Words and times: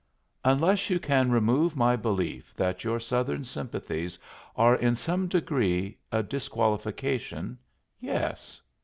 "Unless 0.43 0.89
you 0.89 0.99
can 0.99 1.29
remove 1.29 1.75
my 1.75 1.95
belief 1.95 2.55
that 2.57 2.83
your 2.83 2.99
Southern 2.99 3.43
sympathies 3.45 4.17
are 4.55 4.73
in 4.73 4.95
some 4.95 5.27
degree 5.27 5.95
a 6.11 6.23
disqualification, 6.23 7.59
yes. 7.99 8.59